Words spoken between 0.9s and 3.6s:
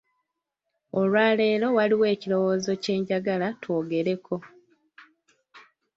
Olwaleero waliwo ekirowoozo kye njagala